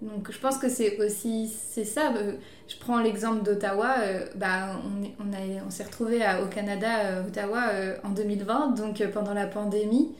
[0.03, 2.15] Donc je pense que c'est aussi c'est ça.
[2.17, 2.33] euh,
[2.69, 3.97] Je prends l'exemple d'Ottawa.
[4.03, 8.69] euh, bah, on on a- on s'est retrouvé au Canada, à Ottawa, euh, en 2020,
[8.77, 10.13] donc euh, pendant la pandémie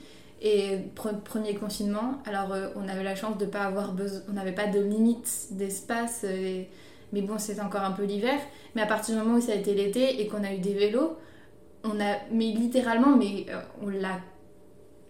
[0.43, 2.19] et pre- premier confinement.
[2.27, 5.47] Alors euh, on avait la chance de pas avoir besoin, on n'avait pas de limite
[5.53, 6.25] d'espace.
[6.25, 6.69] euh, et-
[7.13, 8.39] mais bon, c'était encore un peu l'hiver.
[8.75, 10.75] Mais à partir du moment où ça a été l'été et qu'on a eu des
[10.75, 11.17] vélos,
[11.85, 14.21] on a, mais littéralement, mais euh, on l'a,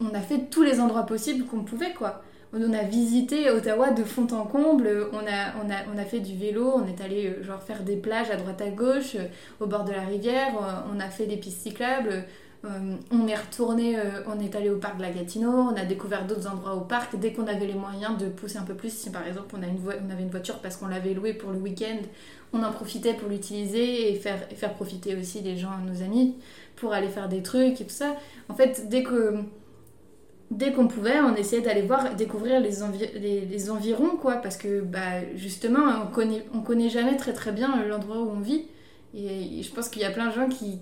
[0.01, 2.23] on a fait tous les endroits possibles qu'on pouvait, quoi.
[2.53, 6.19] On a visité Ottawa de fond en comble, on a, on a, on a fait
[6.19, 9.27] du vélo, on est allé euh, genre faire des plages à droite à gauche, euh,
[9.61, 10.53] au bord de la rivière,
[10.93, 12.25] on a fait des pistes cyclables,
[12.65, 15.85] euh, on est retourné, euh, on est allé au parc de la Gatineau, on a
[15.85, 18.93] découvert d'autres endroits au parc dès qu'on avait les moyens de pousser un peu plus.
[18.93, 21.99] Si par exemple on, avait une voiture parce qu'on l'avait louée pour le week-end,
[22.53, 26.37] on en profitait pour l'utiliser et faire, faire profiter aussi les gens, nos amis,
[26.77, 28.15] pour aller faire des trucs et tout ça.
[28.51, 29.37] En fait, dès que
[30.51, 34.57] dès qu'on pouvait, on essayait d'aller voir, découvrir les, envi- les, les environs, quoi, parce
[34.57, 38.65] que bah, justement, on connaît, on connaît jamais très très bien l'endroit où on vit.
[39.15, 40.81] Et, je pense qu'il y a plein de gens qui,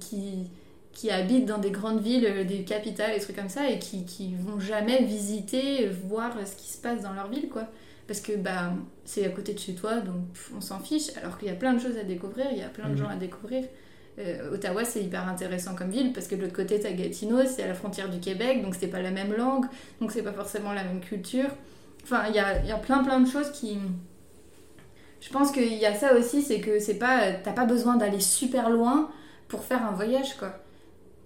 [0.98, 4.04] qui habitent dans des grandes villes, euh, des capitales, des trucs comme ça, et qui,
[4.04, 7.66] qui vont jamais visiter, voir ce qui se passe dans leur ville, quoi.
[8.08, 8.72] Parce que bah,
[9.04, 10.22] c'est à côté de chez toi, donc
[10.56, 12.68] on s'en fiche, alors qu'il y a plein de choses à découvrir, il y a
[12.68, 12.98] plein de Mhm.
[12.98, 13.64] gens à découvrir.
[14.18, 17.62] Euh, Ottawa, c'est hyper intéressant comme ville parce que de l'autre côté, t'as Gatineau, c'est
[17.62, 19.66] à la frontière du Québec, donc c'est pas la même langue,
[20.00, 21.50] donc c'est pas forcément la même culture.
[22.02, 23.78] Enfin, il y a, y a plein plein de choses qui.
[25.20, 28.20] Je pense qu'il y a ça aussi, c'est que c'est pas, t'as pas besoin d'aller
[28.20, 29.10] super loin
[29.48, 30.52] pour faire un voyage, quoi.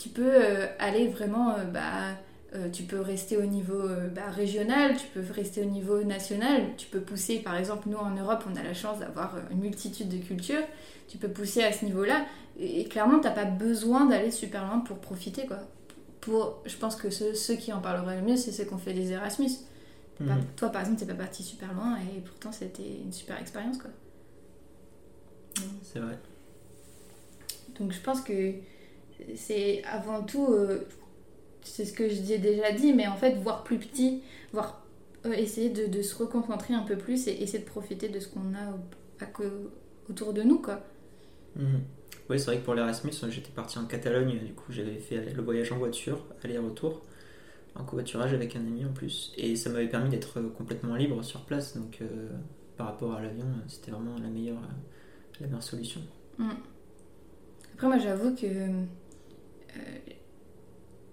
[0.02, 2.18] Tu peux euh, aller vraiment, euh, bah,
[2.56, 6.88] euh, tu peux rester au niveau bah, régional, tu peux rester au niveau national, tu
[6.88, 10.18] peux pousser, par exemple, nous en Europe, on a la chance d'avoir une multitude de
[10.18, 10.64] cultures,
[11.06, 12.26] tu peux pousser à ce niveau-là,
[12.58, 15.60] et, et clairement, t'as pas besoin d'aller super loin pour profiter, quoi.
[16.20, 18.78] Pour, je pense que ceux, ceux qui en parleraient le mieux, c'est ceux qui ont
[18.78, 19.50] fait des Erasmus.
[20.18, 20.42] Pas- Mhm.
[20.56, 23.90] toi, par exemple, t'es pas parti super loin, et pourtant, c'était une super expérience, quoi.
[25.84, 26.18] c'est vrai
[27.78, 28.52] Donc je pense que
[29.36, 30.86] c'est avant tout, euh,
[31.62, 34.84] c'est ce que je j'ai déjà dit, mais en fait voir plus petit, voir
[35.26, 38.28] euh, essayer de, de se reconcentrer un peu plus et essayer de profiter de ce
[38.28, 39.44] qu'on a au- à co-
[40.10, 40.82] autour de nous quoi.
[41.56, 41.82] Mhm.
[42.30, 45.42] Oui, c'est vrai que pour l'Erasmus, j'étais parti en Catalogne, du coup j'avais fait le
[45.42, 47.02] voyage en voiture, aller-retour.
[47.76, 49.32] en covoiturage avec un ami en plus.
[49.38, 51.76] Et ça m'avait permis d'être complètement libre sur place.
[51.76, 52.00] Donc
[52.76, 54.60] par rapport à l'avion, c'était vraiment la meilleure,
[55.40, 56.02] la meilleure solution.
[56.38, 56.72] Mm.
[57.74, 58.46] Après, moi j'avoue que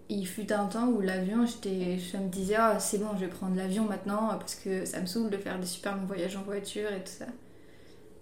[0.10, 3.56] il fut un temps où l'avion, je me disais, ah, c'est bon, je vais prendre
[3.56, 6.92] l'avion maintenant parce que ça me saoule de faire des super longs voyages en voiture
[6.92, 7.26] et tout ça.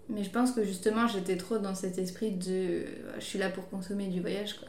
[0.10, 2.86] Mais je pense que justement, j'étais trop dans cet esprit de
[3.17, 4.67] je suis là pour consommer du voyage, quoi.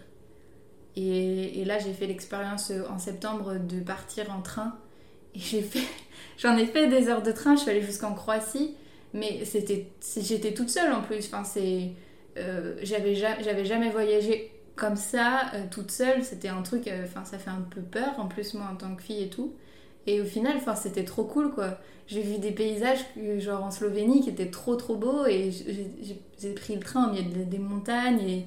[0.96, 4.76] Et, et là, j'ai fait l'expérience en septembre de partir en train.
[5.35, 5.87] Et j'ai fait,
[6.38, 8.74] j'en ai fait des heures de train, je suis allée jusqu'en Croatie,
[9.12, 11.26] mais c'était, j'étais toute seule en plus.
[11.26, 11.90] Enfin, c'est,
[12.37, 17.38] euh, j'avais jamais voyagé comme ça, euh, toute seule, c'était un truc, euh, enfin ça
[17.38, 19.54] fait un peu peur, en plus moi en tant que fille et tout.
[20.06, 21.78] Et au final, enfin c'était trop cool quoi.
[22.06, 23.04] J'ai vu des paysages
[23.38, 27.44] genre en Slovénie qui étaient trop trop beaux et j'ai pris le train au milieu
[27.44, 28.46] des montagnes et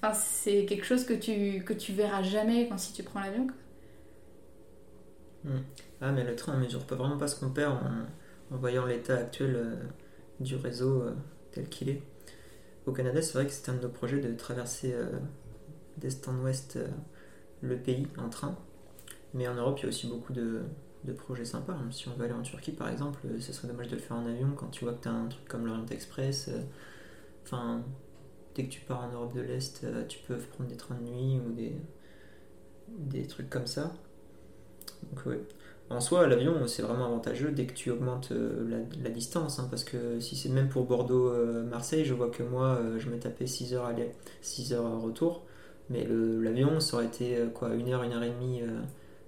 [0.00, 3.48] enfin c'est quelque chose que tu que tu verras jamais quand si tu prends l'avion.
[5.44, 5.58] Hmm.
[6.00, 7.74] Ah mais le train ne mesure pas vraiment pas ce qu'on perd
[8.50, 9.74] en, voyant l'état actuel euh,
[10.40, 11.04] du réseau
[11.50, 12.02] tel qu'il est.
[12.86, 14.94] Au Canada, c'est vrai que c'était un de nos projets de traverser
[15.98, 16.88] d'est en ouest euh,
[17.60, 18.56] le pays en train.
[19.34, 20.62] Mais en Europe, il y a aussi beaucoup de,
[21.16, 21.74] projets sympas.
[21.74, 21.90] Hein.
[21.90, 24.16] Si on veut aller en Turquie, par exemple, euh, ce serait dommage de le faire
[24.16, 26.48] en avion quand tu vois que tu as un truc comme l'Orient Express.
[26.48, 26.62] Euh,
[27.44, 27.82] enfin,
[28.54, 31.40] dès que tu pars en Europe de l'Est, tu peux prendre des trains de nuit
[31.46, 31.76] ou des,
[32.88, 33.92] des trucs comme ça.
[35.02, 35.36] Donc.
[35.90, 39.58] En soi, l'avion, c'est vraiment avantageux dès que tu augmentes la, distance.
[39.58, 43.46] Hein, parce que si c'est même pour Bordeaux-Marseille, je vois que moi, je me tapais
[43.46, 45.44] 6 heures aller, 6 heures retour.
[45.92, 48.80] Mais l'avion, ça aurait été euh, quoi, une heure, une heure et demie euh,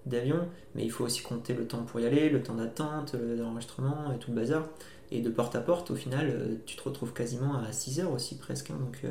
[0.06, 0.48] d'avion.
[0.74, 4.18] Mais il faut aussi compter le temps pour y aller, le temps d'attente, l'enregistrement et
[4.18, 4.66] tout le bazar.
[5.10, 8.12] Et de porte à porte, au final, euh, tu te retrouves quasiment à 6 heures
[8.12, 8.70] aussi presque.
[8.70, 8.78] Hein.
[8.80, 9.04] donc,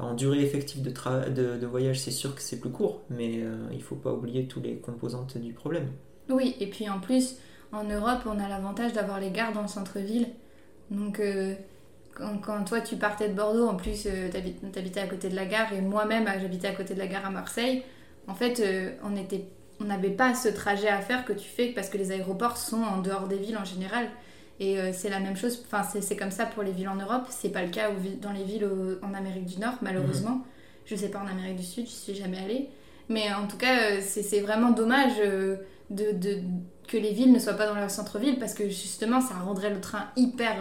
[0.00, 0.90] en durée effective de,
[1.30, 3.02] de, de voyage, c'est sûr que c'est plus court.
[3.10, 3.40] Mais
[3.72, 5.88] il faut pas oublier toutes les composantes du problème.
[6.28, 7.36] Oui, et puis en plus,
[7.72, 10.26] en Europe, on a l'avantage d'avoir les gares dans le centre-ville.
[10.90, 11.20] Donc
[12.44, 15.72] quand, toi tu partais de Bordeaux, en plus euh, t'habitais à côté de la gare
[15.72, 17.82] et moi-même euh, j'habitais à côté de la gare à Marseille,
[18.26, 19.44] en fait euh, on était
[19.80, 22.82] on n'avait pas ce trajet à faire que tu fais parce que les aéroports sont
[22.82, 24.08] en dehors des villes en général.
[24.62, 27.48] Et c'est la même chose, enfin c'est comme ça pour les villes en Europe, c'est
[27.48, 27.88] pas le cas
[28.20, 28.68] dans les villes
[29.00, 30.34] en Amérique du Nord malheureusement.
[30.34, 30.42] Mhm.
[30.84, 32.68] Je sais pas en Amérique du Sud, je suis jamais allée.
[33.08, 36.42] Mais en tout cas, c'est vraiment dommage de, de,
[36.86, 39.80] que les villes ne soient pas dans leur centre-ville parce que justement ça rendrait le
[39.80, 40.56] train hyper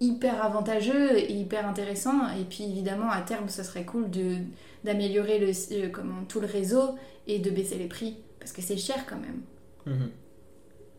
[0.00, 2.28] hyper avantageux et hyper intéressant.
[2.38, 4.36] Et puis évidemment, à terme, ce serait cool de,
[4.84, 8.16] d'améliorer le, euh, comment, tout le réseau et de baisser les prix.
[8.38, 9.42] Parce que c'est cher quand même.
[9.86, 10.10] Mhm.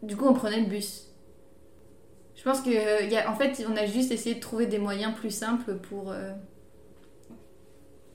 [0.03, 1.11] Du coup, on prenait le bus.
[2.35, 4.79] Je pense que, euh, y a, en fait, on a juste essayé de trouver des
[4.79, 6.31] moyens plus simples pour, euh,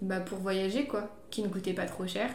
[0.02, 1.16] bah, pour voyager, quoi.
[1.30, 2.30] Qui ne coûtaient pas trop cher.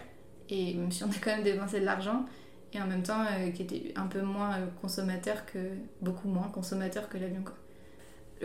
[0.49, 2.25] Et même si on a quand même dépensé de l'argent.
[2.73, 5.60] Et en même temps, qui était un peu moins consommateur que.
[6.01, 7.55] beaucoup moins consommateur que l'avion, quoi.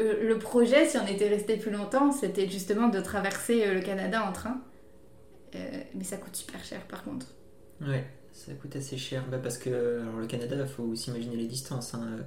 [0.00, 3.80] Euh, le projet, si on était resté plus longtemps, c'était justement de traverser euh, le
[3.80, 4.60] Canada en train.
[5.54, 5.58] Euh,
[5.94, 7.26] mais ça coûte super cher par contre.
[7.82, 9.24] Ouais, ça coûte assez cher.
[9.30, 11.94] Bah parce que alors, le Canada, il faut aussi imaginer les distances.
[11.94, 12.18] Hein.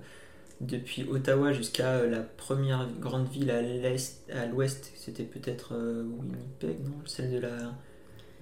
[0.62, 6.94] Depuis Ottawa jusqu'à la première grande ville à l'est, à l'ouest, c'était peut-être Winnipeg, non?
[7.06, 7.74] Celle de la,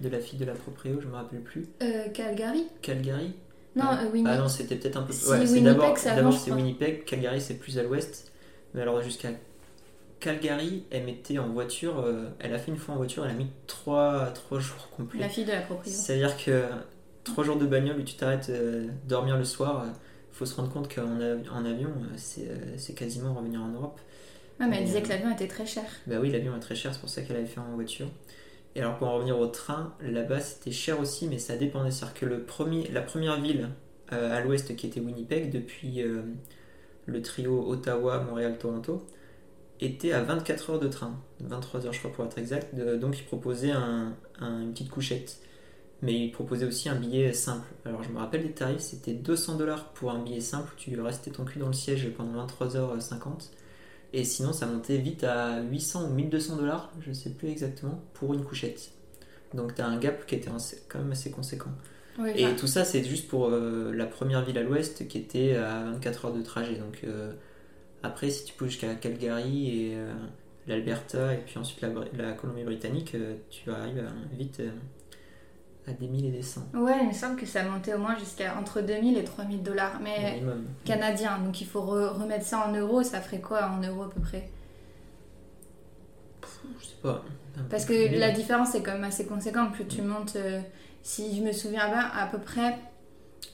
[0.00, 1.66] de la fille de la proprio, je me rappelle plus.
[2.12, 3.34] Calgary Calgary?
[3.74, 4.34] Non, Winnipeg.
[4.36, 5.12] Ah non, c'était peut-être un peu.
[5.12, 8.31] ouais, c'est d'abord, d'abord c'est Winnipeg, Calgary c'est plus à l'ouest.
[8.74, 9.30] Mais alors jusqu'à
[10.22, 13.34] Calgary, elle mettait en voiture, euh, elle a fait une fois en voiture, elle a
[13.34, 15.18] mis 3, jours complets.
[15.18, 16.00] La fille de la propriétaire.
[16.00, 16.64] C'est-à-dire que
[17.24, 19.92] 3 jours de bagnole où tu t'arrêtes euh, dormir le soir, il euh,
[20.30, 24.00] faut se rendre compte qu'en en avion, c'est quasiment revenir en Europe.
[24.60, 25.84] Ouais, mais elle disait que l'avion était très cher.
[26.06, 28.06] Bah oui, l'avion est très cher, c'est pour ça qu'elle avait fait en voiture.
[28.76, 31.90] Et alors pour en revenir au train, là-bas c'était cher aussi, mais ça dépendait.
[31.90, 33.70] C'est-à-dire que le premier, la première ville
[34.08, 36.04] à l'ouest qui était Winnipeg, depuis
[37.06, 39.06] le trio Ottawa, Montréal, Toronto,
[39.80, 43.24] était à 24 heures de train, 23 heures je crois pour être exact, donc il
[43.24, 45.38] proposait une petite couchette.
[46.02, 47.66] Mais il proposait aussi un billet simple.
[47.84, 51.30] Alors je me rappelle des tarifs, c'était 200 dollars pour un billet simple, tu restais
[51.30, 53.50] ton cul dans le siège pendant 23h50.
[54.12, 58.02] Et sinon ça montait vite à 800 ou 1200 dollars, je ne sais plus exactement,
[58.14, 58.90] pour une couchette.
[59.54, 60.50] Donc tu as un gap qui était
[60.88, 61.70] quand même assez conséquent
[62.34, 65.84] et tout ça, c'est juste pour euh, la première ville à l'ouest qui était à
[65.84, 66.76] 24 heures de trajet.
[66.76, 67.32] Donc euh,
[68.02, 70.12] après, si tu peux jusqu'à Calgary et euh,
[70.66, 73.16] l'Alberta et puis ensuite la, Colombie-Britannique,
[73.50, 74.62] tu arrives vite
[75.88, 76.66] à des milliers et des cents.
[76.74, 80.00] Ouais, il me semble que ça montait au moins jusqu'à entre 2000 et 3000 dollars,
[80.02, 80.42] mais
[80.84, 81.38] canadien.
[81.38, 84.48] Donc il faut remettre ça en euros, ça ferait quoi en euros à peu près?
[86.80, 87.24] Je sais pas.
[87.70, 89.72] Parce que la différence est quand même assez conséquente.
[89.72, 90.60] Plus tu montes, euh,
[91.02, 92.78] si je me souviens bien, à peu près.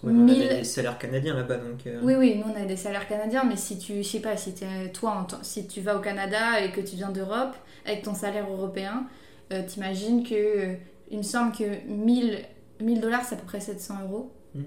[0.02, 1.86] Ouais, on a 1000 des salaires canadiens là-bas donc.
[1.86, 4.36] euh, Oui, oui, nous on a des salaires canadiens, mais si tu, je sais pas,
[4.36, 4.54] si
[4.92, 9.06] toi, si tu vas au Canada et que tu viens d'Europe, avec ton salaire européen,
[9.52, 10.74] euh, t'imagines que, euh,
[11.10, 12.38] il me semble que 1000
[12.80, 14.30] 1000 dollars, c'est à peu près 700 euros.
[14.54, 14.64] Mhm.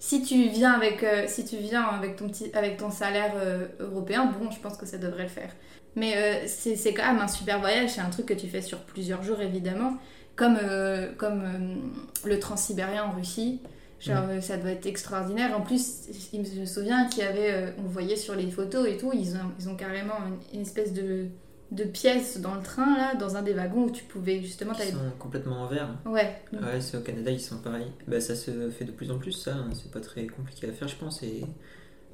[0.00, 3.34] Si tu viens avec, euh, si tu viens avec ton petit, avec ton salaire
[3.80, 5.50] européen, bon, je pense que ça devrait le faire.
[5.96, 8.78] Mais c'est c'est quand même un super voyage, c'est un truc que tu fais sur
[8.80, 9.94] plusieurs jours évidemment,
[10.38, 13.60] comme, euh, comme euh, le transsibérien en Russie.
[14.00, 15.54] Genre, euh, ça doit être extraordinaire.
[15.58, 18.96] En plus, je me souviens qu'il y avait, euh, on voyait sur les photos et
[18.96, 21.26] tout, ils ont, ils ont carrément une, une espèce de,
[21.72, 24.72] de pièce dans le train, là, dans un des wagons où tu pouvais justement.
[24.72, 25.88] T'avais- sont complètement en verre.
[26.06, 27.90] Ouais, Ouais, c'est au Canada, ils sont pareils.
[28.06, 29.54] Bah, ça se fait de plus en plus, ça.
[29.56, 29.68] hein.
[29.74, 31.24] C'est pas très compliqué à faire, je pense.
[31.24, 31.44] Et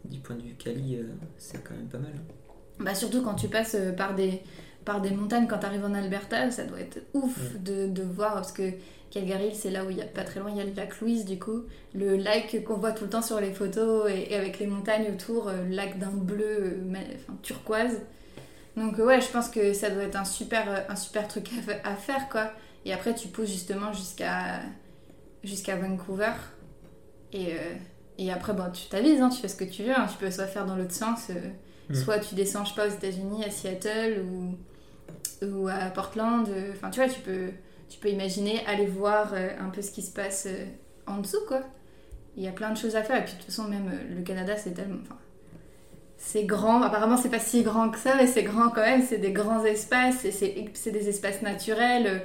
[0.06, 1.02] du point de vue Cali, euh,
[1.36, 2.12] c'est quand même pas mal.
[2.80, 4.40] Bah surtout quand tu passes par des,
[4.84, 8.34] par des montagnes, quand tu arrives en Alberta, ça doit être ouf de, de voir,
[8.34, 8.70] parce que
[9.10, 11.00] Calgary, c'est là où il y a pas très loin, il y a le lac
[11.00, 11.62] Louise du coup,
[11.94, 15.10] le lac qu'on voit tout le temps sur les photos, et, et avec les montagnes
[15.12, 18.00] autour, euh, le lac d'un bleu euh, ma- enfin, turquoise.
[18.76, 21.62] Donc ouais, je pense que ça doit être un super, euh, un super truc à,
[21.62, 22.50] fa- à faire, quoi.
[22.84, 24.60] Et après, tu pousses justement jusqu'à
[25.44, 26.32] jusqu'à Vancouver.
[27.32, 27.74] Et, euh,
[28.18, 29.92] et après, bon, tu t'avises, hein, tu fais ce que tu veux.
[29.92, 30.06] hein.
[30.10, 31.34] Tu peux soit faire dans l'autre sens, euh,
[31.90, 31.94] Mm.
[31.96, 34.54] soit tu descends, je sais pas, aux États-Unis, à Seattle ou,
[35.42, 36.48] ou à Portland.
[36.48, 37.50] euh, Enfin, tu vois, tu peux,
[37.88, 40.64] tu peux imaginer aller voir euh, un peu ce qui se passe euh,
[41.06, 41.62] en dessous, quoi.
[42.36, 43.18] Il y a plein de choses à faire.
[43.18, 44.98] Et puis, de toute façon, même le Canada, c'est tellement.
[46.16, 49.18] c'est grand, apparemment c'est pas si grand que ça, mais c'est grand quand même, c'est
[49.18, 52.22] des grands espaces, et c'est des espaces naturels,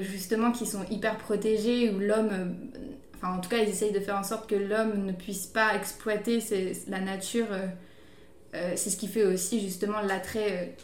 [0.00, 2.56] justement, qui sont hyper protégés, où l'homme,
[3.14, 5.74] enfin en tout cas ils essayent de faire en sorte que l'homme ne puisse pas
[5.76, 6.40] exploiter
[6.88, 7.46] la nature.
[8.52, 10.74] c'est ce qui fait aussi justement l'attrait,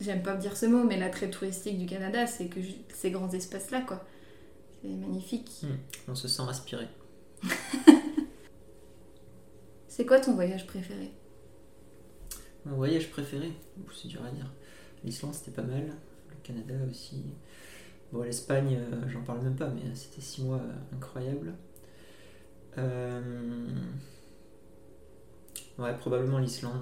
[0.00, 2.60] j'aime pas dire ce mot, mais l'attrait touristique du Canada, c'est que
[2.92, 4.04] ces grands espaces-là, quoi.
[4.82, 5.62] C'est magnifique.
[6.08, 6.86] On se sent aspiré.
[9.88, 11.10] C'est quoi ton voyage préféré?
[12.66, 13.50] Mon voyage préféré,
[13.94, 14.52] c'est dur à dire.
[15.04, 15.86] L'Islande, c'était pas mal.
[16.28, 17.24] Le Canada aussi.
[18.12, 21.54] Bon, l'Espagne, euh, j'en parle même pas, mais c'était six mois euh, incroyables.
[22.76, 23.68] Euh,
[25.78, 26.80] Ouais, probablement l'Islande.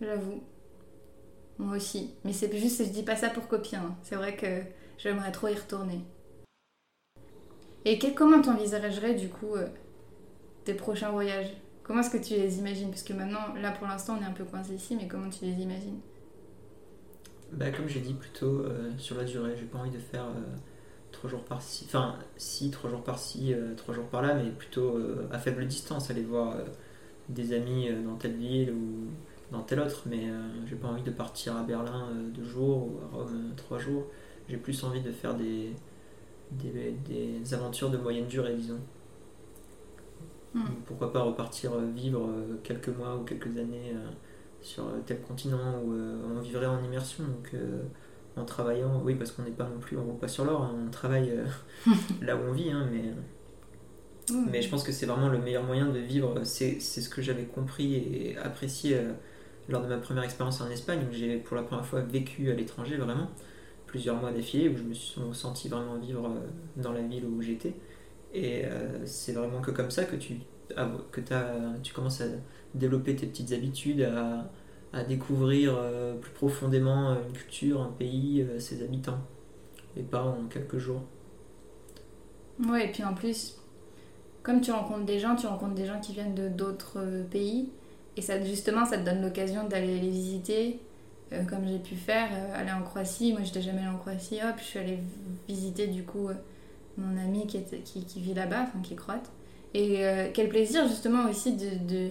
[0.00, 0.42] J'avoue.
[1.58, 2.12] Moi aussi.
[2.24, 3.78] Mais c'est juste, je dis pas ça pour copier.
[3.78, 3.94] hein.
[4.02, 4.62] C'est vrai que
[4.98, 6.00] j'aimerais trop y retourner.
[7.86, 9.68] Et quel- comment t'envisagerais du coup euh,
[10.64, 11.52] tes prochains voyages?
[11.84, 12.90] Comment est-ce que tu les imagines?
[12.90, 15.44] Parce que maintenant, là pour l'instant, on est un peu coincé ici, mais comment tu
[15.44, 16.00] les imagines?
[17.52, 20.24] Bah, comme j'ai dit plus tôt, euh, sur la durée, j'ai pas envie de faire
[20.24, 20.56] euh,
[21.12, 21.84] trois jours par-ci.
[21.86, 24.98] Enfin, si, trois jours par-ci, euh, trois jours par-là, mais plutôt
[25.32, 26.56] à faible distance, aller voir
[27.28, 29.08] des amis dans telle ville ou
[29.50, 30.02] dans telle autre.
[30.06, 33.50] Mais euh, j'ai pas envie de partir à Berlin euh, deux jours ou à Rome
[33.52, 34.04] euh, trois jours.
[34.48, 35.72] J'ai plus envie de faire des,
[36.52, 38.80] des, des aventures de moyenne durée, disons.
[40.54, 40.64] Hmm.
[40.86, 42.28] Pourquoi pas repartir vivre
[42.62, 43.94] quelques mois ou quelques années
[44.62, 47.52] sur tel continent où on vivrait en immersion, donc
[48.36, 50.76] en travaillant, oui parce qu'on n'est pas non plus, on roule pas sur l'or, hein,
[50.86, 51.32] on travaille
[52.22, 53.12] là où on vit, hein, mais,
[54.28, 54.46] Hmm.
[54.50, 57.22] mais je pense que c'est vraiment le meilleur moyen de vivre, c'est c'est ce que
[57.22, 58.98] j'avais compris et apprécié
[59.68, 62.54] lors de ma première expérience en Espagne, où j'ai pour la première fois vécu à
[62.54, 63.28] l'étranger vraiment,
[63.86, 67.40] plusieurs mois d'affilée, où je me suis senti vraiment vivre euh, dans la ville où
[67.42, 67.74] j'étais.
[68.32, 70.40] Et euh, c'est vraiment que comme ça que tu,
[71.10, 71.20] que
[71.82, 72.26] tu commences à
[72.74, 74.50] développer tes petites habitudes, à,
[75.04, 79.18] découvrir euh, plus profondément une culture, un pays, ses habitants.
[79.94, 81.02] Et pas en quelques jours.
[82.66, 83.58] Ouais, et puis en plus,
[84.42, 87.70] comme tu rencontres des gens, tu rencontres des gens qui viennent de d'autres pays.
[88.16, 90.80] Et ça, justement, ça te donne l'occasion d'aller les visiter,
[91.32, 93.32] euh, comme j'ai pu faire, euh, aller en Croatie.
[93.32, 94.38] Moi, j'étais jamais allée en Croatie.
[94.42, 94.98] Hop, je suis allée
[95.48, 96.34] visiter du coup euh,
[96.96, 97.60] mon ami qui,
[98.04, 99.30] qui, vit là-bas, enfin qui est croate.
[99.74, 100.00] Et
[100.32, 102.10] quel plaisir, justement, aussi de, de,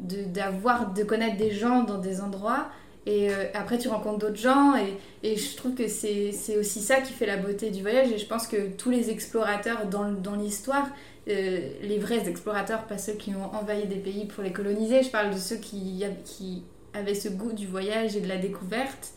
[0.00, 2.68] de, d'avoir, de connaître des gens dans des endroits.
[3.06, 4.76] Et après, tu rencontres d'autres gens.
[4.76, 8.12] Et, et je trouve que c'est c'est aussi ça qui fait la beauté du voyage.
[8.12, 10.86] Et je pense que tous les explorateurs dans, dans l'histoire,
[11.28, 15.10] euh, les vrais explorateurs, pas ceux qui ont envahi des pays pour les coloniser, je
[15.10, 16.62] parle de ceux qui, av- qui
[16.94, 19.12] avaient ce goût du voyage et de la découverte.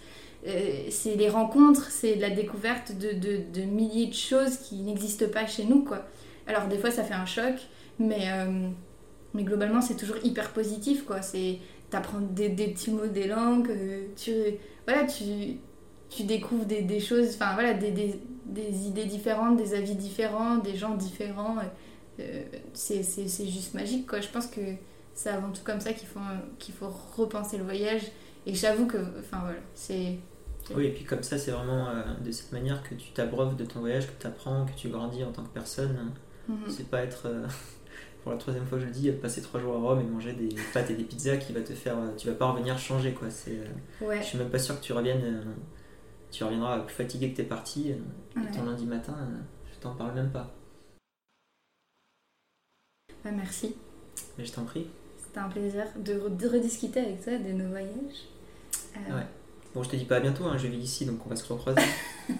[0.47, 5.66] Euh, c'est les rencontres, c'est la découverte de, milliers de choses qui n'existent pas chez
[5.66, 5.84] nous.
[5.84, 6.07] quoi.
[6.47, 7.55] Alors des fois ça fait un choc,
[7.99, 8.70] mais, euh,
[9.36, 11.05] globalement c'est toujours hyper positif.
[11.05, 11.22] quoi.
[11.22, 11.60] C'est
[12.32, 13.70] des, petits mots des langues,
[14.16, 14.32] tu,
[14.88, 18.18] voilà, tu, découvres des, choses, voilà, des,
[18.88, 21.57] idées différentes, des avis différents, des gens différents.
[22.74, 24.22] C'est c'est- juste magique quoi.
[24.22, 24.61] Je pense que
[25.13, 26.20] c'est avant tout comme ça qu'il faut,
[26.59, 28.03] qu'il faut repenser le voyage
[28.45, 30.17] Et j'avoue que, enfin voilà, c'est.
[30.76, 33.65] Oui, et puis comme ça, c'est vraiment euh, de cette manière que tu t'abreuves de
[33.65, 36.11] ton voyage, que tu apprends, que tu grandis en tant que personne.
[36.47, 36.57] Mhm.
[36.70, 37.45] C'est pas être, euh,
[38.24, 40.49] pour la troisième fois je le dis, passer trois jours à Rome et manger des
[40.74, 41.97] pâtes et des pizzas qui va te faire.
[41.97, 43.30] euh, Tu vas pas revenir changer quoi.
[43.30, 44.20] C'est, euh, Ouais.
[44.22, 45.22] Je suis même pas sûr que tu reviennes.
[45.24, 45.43] euh,
[46.32, 47.91] tu reviendras plus fatigué que t'es parti.
[47.91, 48.47] euh, Ouais.
[48.47, 49.38] Et ton lundi matin, euh,
[49.74, 50.53] je t'en parle même pas.
[53.24, 53.76] Bah, merci.
[54.38, 54.88] Mais je t'en prie.
[55.24, 58.26] C'était un plaisir de, re- de rediscuter avec toi de nos voyages.
[58.97, 59.26] Euh, Ouais.
[59.76, 61.51] Bon, je te dis pas à bientôt, hein, je vis ici donc on va se
[61.51, 61.82] recroiser.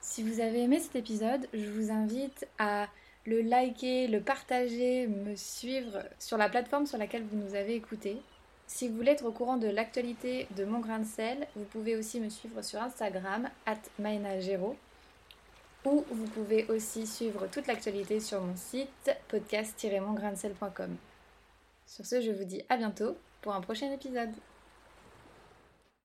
[0.00, 2.88] Si vous avez aimé cet épisode, je vous invite à
[3.26, 8.18] le liker, le partager, me suivre sur la plateforme sur laquelle vous nous avez écouté.
[8.66, 11.96] Si vous voulez être au courant de l'actualité de Mon Grain de Sel, vous pouvez
[11.96, 14.76] aussi me suivre sur Instagram, at Maenagero,
[15.84, 20.96] ou vous pouvez aussi suivre toute l'actualité sur mon site podcast-mongrainsel.com.
[21.86, 24.30] Sur ce, je vous dis à bientôt pour un prochain épisode.